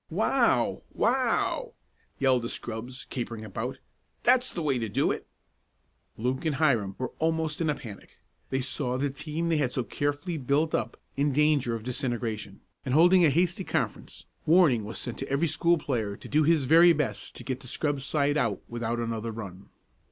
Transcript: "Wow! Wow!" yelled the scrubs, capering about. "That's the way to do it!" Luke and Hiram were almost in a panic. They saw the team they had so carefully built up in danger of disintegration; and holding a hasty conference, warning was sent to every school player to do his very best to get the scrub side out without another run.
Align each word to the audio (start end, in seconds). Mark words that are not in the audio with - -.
"Wow! 0.09 0.81
Wow!" 0.91 1.75
yelled 2.17 2.41
the 2.41 2.49
scrubs, 2.49 3.05
capering 3.11 3.45
about. 3.45 3.77
"That's 4.23 4.51
the 4.51 4.63
way 4.63 4.79
to 4.79 4.89
do 4.89 5.11
it!" 5.11 5.27
Luke 6.17 6.43
and 6.43 6.55
Hiram 6.55 6.95
were 6.97 7.11
almost 7.19 7.61
in 7.61 7.69
a 7.69 7.75
panic. 7.75 8.17
They 8.49 8.61
saw 8.61 8.97
the 8.97 9.11
team 9.11 9.49
they 9.49 9.57
had 9.57 9.71
so 9.71 9.83
carefully 9.83 10.39
built 10.39 10.73
up 10.73 10.97
in 11.15 11.31
danger 11.33 11.75
of 11.75 11.83
disintegration; 11.83 12.61
and 12.83 12.95
holding 12.95 13.23
a 13.23 13.29
hasty 13.29 13.63
conference, 13.63 14.25
warning 14.47 14.85
was 14.85 14.97
sent 14.97 15.19
to 15.19 15.29
every 15.29 15.47
school 15.47 15.77
player 15.77 16.17
to 16.17 16.27
do 16.27 16.41
his 16.41 16.65
very 16.65 16.93
best 16.93 17.35
to 17.35 17.43
get 17.43 17.59
the 17.59 17.67
scrub 17.67 18.01
side 18.01 18.37
out 18.37 18.63
without 18.67 18.97
another 18.97 19.31
run. 19.31 19.69